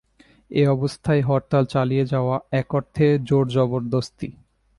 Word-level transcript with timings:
এ 0.51 0.63
অবস্থায় 0.67 1.21
হরতাল 1.21 1.63
চালিয়ে 1.65 2.05
যাওয়া 2.05 2.35
এক 2.51 2.67
অর্থে 2.75 3.05
জোরজবরদস্তি। 3.23 4.29